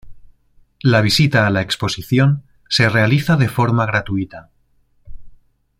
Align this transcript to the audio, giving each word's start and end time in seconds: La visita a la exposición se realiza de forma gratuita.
La 0.81 1.01
visita 1.01 1.45
a 1.45 1.51
la 1.51 1.61
exposición 1.61 2.41
se 2.67 2.89
realiza 2.89 3.37
de 3.37 3.47
forma 3.47 3.85
gratuita. 3.85 4.49